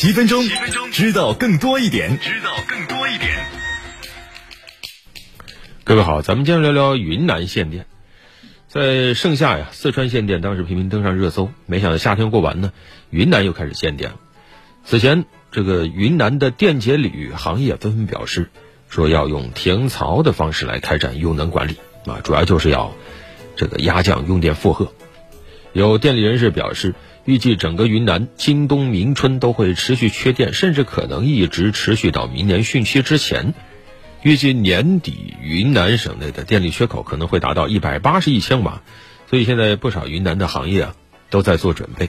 [0.00, 3.32] 七分钟，七分钟，知道更多一点，知道更多一点。
[5.82, 7.84] 各位好，咱们今天聊聊云南限电。
[8.68, 11.50] 在盛夏呀，四川限电当时频频登上热搜。
[11.66, 12.70] 没想到夏天过完呢，
[13.10, 14.20] 云南又开始限电了。
[14.84, 18.50] 此前，这个云南的电解铝行业纷纷表示，
[18.88, 21.74] 说要用停槽的方式来开展用能管理
[22.06, 22.94] 啊，主要就是要
[23.56, 24.92] 这个压降用电负荷。
[25.72, 26.94] 有电力人士表示。
[27.28, 33.52] 预计整个云南今冬明春都会持续缺电，甚至可能一直持续到明年汛期之前。
[34.22, 38.80] 预计年底云南省内的电力缺口可能会达到一百八十亿千瓦，
[39.28, 40.94] 所以现在不少云南的行业啊
[41.28, 42.08] 都在做准备，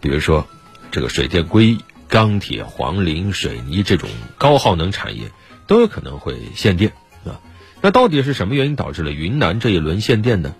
[0.00, 0.48] 比如说
[0.90, 1.76] 这个水电硅、
[2.08, 5.32] 钢铁、黄磷、水泥这种高耗能产业
[5.66, 6.92] 都有可能会限电
[7.26, 7.42] 啊。
[7.82, 10.54] 那到底是什么原因导致了云南这一轮限电呢？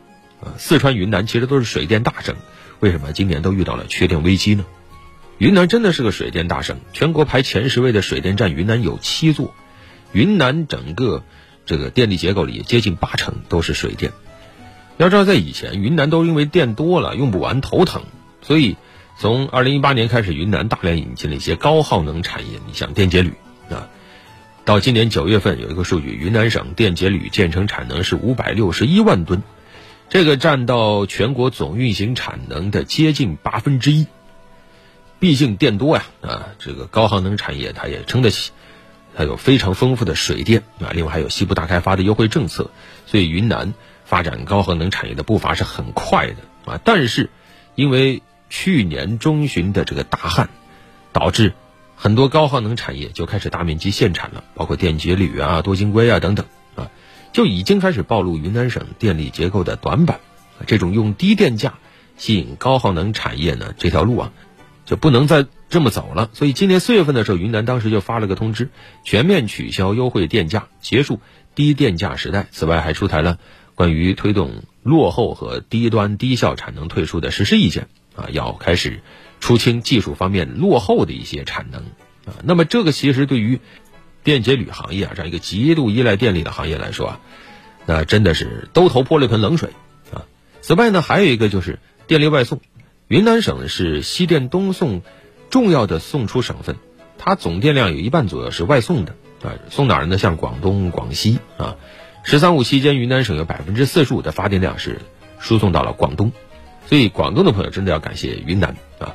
[0.58, 2.36] 四川、云南其实都是水电大省。
[2.80, 4.64] 为什么今年都遇到了缺电危机呢？
[5.38, 9.54] 云南真的是个水电大省，全国排前十位的水电站，云南有七座。
[10.12, 11.22] 云南整个
[11.66, 14.12] 这个电力结构里，接近八成都是水电。
[14.96, 18.02] 要知道，在以前，云南都因为电多了用不完头疼，
[18.40, 18.76] 所以
[19.18, 23.32] 从二零一八年开始，云南大量引进了一些高耗能产业，你像电解铝
[23.68, 23.88] 啊。
[24.64, 29.42] 到今年九月份，有一个数据，云南省电解铝建成产能是五百六十一万吨。
[30.08, 34.06] 这个占到全国总运行产能的接近八分之一，
[35.18, 38.52] 毕竟电多呀啊，这个高耗能产业它也撑得起，
[39.16, 42.70] 它有非常丰富的水电啊，另外还有西部大开发的优惠政策，
[43.04, 46.80] 所以云南发展高耗能产业的步伐是很快的啊。
[46.84, 47.28] 但是
[47.74, 50.48] 因为去年中旬的这个大旱，
[51.12, 51.52] 导致
[51.96, 56.46] 很多高耗能产业就开始大面积限产了，包括电解铝啊、多晶硅啊等等。
[57.36, 60.20] 就已经开始暴露云南省电力结构的短板，
[60.66, 61.74] 这种用低电价
[62.16, 64.32] 吸引高耗能产业呢，这条路啊，
[64.86, 66.30] 就不能再这么走了。
[66.32, 68.70] 所以今年四月份的时候，云南当时就发了个通知，
[69.04, 71.20] 全面取消优惠电价，结束
[71.54, 72.46] 低电价时代。
[72.52, 73.38] 此外，还出台了
[73.74, 79.02] 关于推动落后和低端低效产能退出的实施意见啊，要开始
[79.40, 81.82] 出清技术方面落后的一些产能
[82.24, 82.40] 啊。
[82.44, 83.60] 那么这个其实对于。
[84.26, 87.20] 电解铝行业啊，这样一个极度依赖电力的行业来说啊，
[87.86, 89.70] 那真的是兜头泼了一盆冷水
[90.12, 90.26] 啊。
[90.62, 91.78] 此外呢，还有一个就是
[92.08, 92.60] 电力外送。
[93.06, 95.02] 云南省是西电东送
[95.48, 96.74] 重要的送出省份，
[97.18, 99.54] 它总电量有一半左右是外送的啊。
[99.70, 100.18] 送哪儿呢？
[100.18, 101.76] 像广东、广西啊。
[102.24, 105.02] “十三五”期间，云南省有百分之四十五的发电量是
[105.38, 106.32] 输送到了广东，
[106.88, 109.14] 所以广东的朋友真的要感谢云南啊。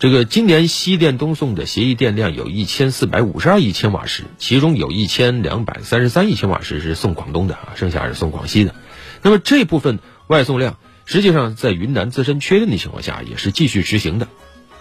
[0.00, 8.74] 这个今年西电东送的协议电量有一千四百五十二亿千瓦时，其中有一千两百三十三亿千瓦时是送广东的啊，剩下是送广西的。
[9.20, 14.26] 那么这部分外送量，实际上在云南自身缺电的情况下也是继续执行的，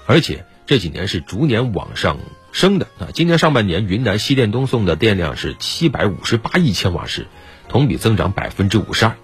[0.06, 2.18] 而且这几年是逐年往上
[2.54, 3.10] 升的啊。
[3.14, 7.28] 今年上半年云南西电东送的电量是七百五十八亿千瓦时，
[7.68, 9.18] 同比增长百分之五十二。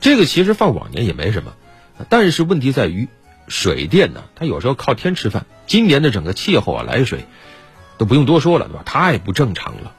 [0.00, 1.52] 这个其实放往年也没什么，
[2.08, 3.08] 但是问题在于。
[3.50, 5.44] 水电呢，它有时候靠天吃饭。
[5.66, 7.26] 今年的整个气候啊，来水
[7.98, 8.82] 都不用多说了，对吧？
[8.86, 9.92] 太不正常了。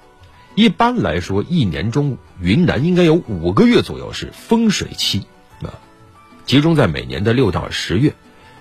[0.55, 5.27] 一般来说，一年中云南应该有五个月左右是丰水期
[5.61, 5.77] 啊，
[6.45, 8.13] 集中在每年的六到十月。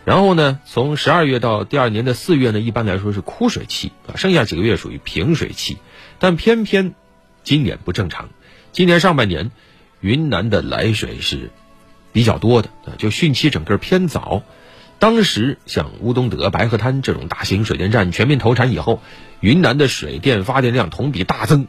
[0.04, 5.78] 然后呢，从十二月到第二年的四月呢，一般来说是枯水期啊，剩下几个月属于平水期。
[6.18, 6.94] 但偏偏
[7.44, 8.28] 今年不正常，
[8.72, 9.50] 今年上半年
[10.00, 11.50] 云南的来水是
[12.12, 14.42] 比较多的啊，就汛期整个偏早。
[15.00, 19.00] 当时像乌东德、白鹤滩这种大型水电站全面投产以后，
[19.40, 21.66] 云南的水电发电量同比大增，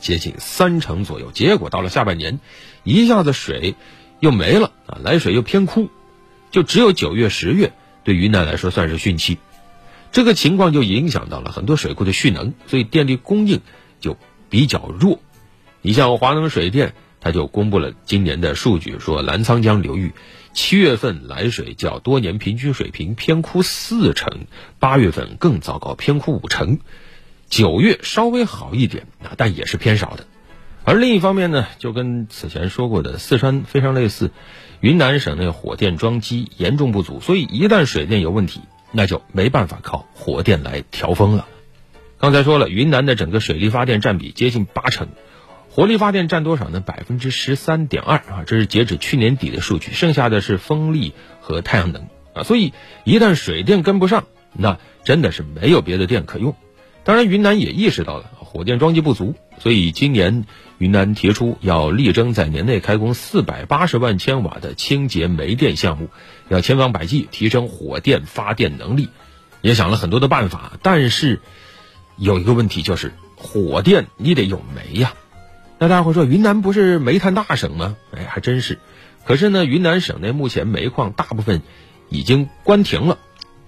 [0.00, 1.30] 接近三成左右。
[1.30, 2.40] 结果到了下半年，
[2.82, 3.74] 一下子水
[4.18, 5.90] 又没了啊，来水又偏枯，
[6.50, 9.36] 就只有九月、十月对云南来说算是汛期。
[10.10, 13.60] 这个情况就影响到了很多水库的蓄能，所以电力供应
[14.00, 14.16] 就
[14.48, 15.20] 比较弱。
[15.82, 20.12] 你像华能水电，他就公布了今年的数据，说澜沧江流域。
[20.52, 24.46] 七月份来水较多年平均水平偏枯四成，
[24.80, 26.80] 八月份更糟糕，偏枯五成，
[27.48, 30.26] 九月稍微好一点啊，但也是偏少的。
[30.82, 34.32] 而另一方面呢，就跟此前说过的四川非常类似，
[34.80, 41.46] 云南省内火电装机严重不足，所以一旦水电有问题，那就没办法靠火电来调峰了。
[42.18, 45.08] 刚才说了，云南的整个水力发电占比接近八成。
[45.72, 46.80] 火力发电占多少呢？
[46.80, 52.42] 百分之十三点二啊，这是截止去年底的数据，剩下的是风力和太阳能啊。
[52.42, 52.74] 所以
[53.04, 56.56] 一旦水电跟不上，那真的是没有别的电可用。
[57.04, 60.44] 当然，云南也意识到了火电装机不足，所以今年
[60.78, 66.08] 云南提出要力争在年内开工四百八十万千瓦的清洁煤电项目，
[66.48, 69.08] 要千方百计提升火电发电能力。
[69.62, 71.40] 也想了很多的办法，但是
[72.16, 75.14] 有一个问题就是火电你得有煤呀。
[75.82, 77.96] 那大家会说云南不是煤炭大省吗？
[78.14, 78.78] 哎，还真是。
[79.24, 81.62] 可是呢，云南省内目前煤矿大部分
[82.10, 83.18] 已经关停了。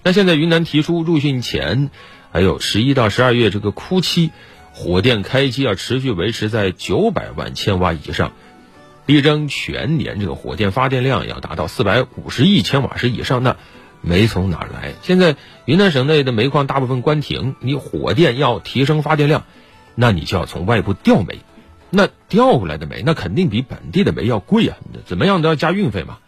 [0.03, 1.91] 那现在云南提出入汛前
[2.31, 4.31] 还有十一到十二月这个枯期，
[4.73, 8.33] 火电开机要持续维持在九百万千瓦以上，
[9.07, 13.43] 力争全年这个火电发电量要达到四百五十亿千瓦时以上。
[13.43, 13.57] 那
[14.03, 14.93] 煤从哪儿来？
[15.01, 19.45] 现在云南省内的煤矿大部分关停，你火电要提升发电量，
[19.95, 21.39] 那你就要从外部调煤。
[21.95, 26.19] 那调过来的煤，那肯定比本地的煤要贵啊，怎么样都要加运费嘛。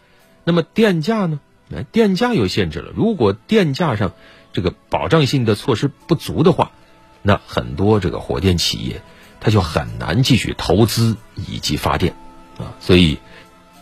[0.45, 1.41] 那么电价呢？
[1.75, 2.93] 哎，电价又限制了。
[2.95, 4.13] 如果电价上
[4.53, 6.73] 这个保障性的措施不足的话，
[7.23, 9.01] 那很多这个火电企业
[9.41, 12.15] 它就很难继续投资以及发电
[12.59, 12.77] 啊。
[12.81, 13.19] 所以，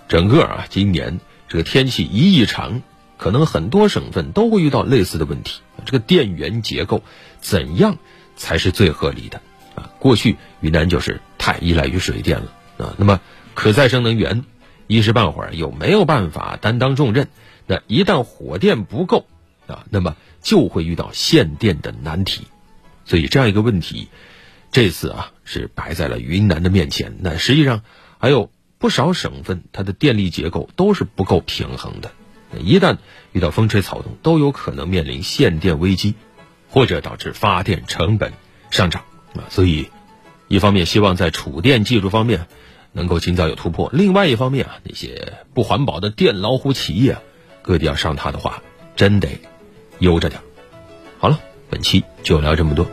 [0.07, 1.19] 整个啊，今年
[1.49, 2.81] 这个天气一异常，
[3.19, 5.63] 可能很多省份都会遇到类似的问题。
[5.85, 7.03] 这个电源结构
[7.41, 7.99] 怎样
[8.37, 9.41] 才是最合理的？
[9.75, 12.95] 啊，过去云南就是太依赖于水电了啊。
[12.99, 13.21] 那么
[13.55, 14.45] 可再生能源
[14.87, 17.29] 一时半会儿又没有办法担当重任，
[17.67, 19.27] 那一旦火电不够
[19.67, 22.47] 啊，那么就会遇到限电的难题。
[23.05, 24.07] 所以这样一个问题，
[24.71, 27.17] 这次啊是摆在了云南的面前。
[27.19, 27.83] 那实际上
[28.19, 32.13] 还有不少省份，它的电力结构都是不够平衡的。
[32.61, 32.99] 一旦
[33.33, 36.15] 遇到风吹草动，都有可能面临限电危机，
[36.69, 38.33] 或者导致发电成本
[38.71, 39.03] 上涨。
[39.35, 39.89] 啊，所以，
[40.53, 42.47] 一方面希望在储电技术方面
[42.93, 47.17] 能够尽早有突破；另外一方面啊，那些不环保的电老虎企业，
[47.63, 48.63] 各地要上它的话，
[48.95, 49.41] 真得
[50.01, 50.43] 悠着点。
[51.19, 51.41] 好了，
[51.71, 52.87] 本期就聊这么多。